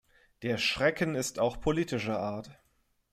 [0.41, 2.57] Der Schrecken ist auch politischer Art.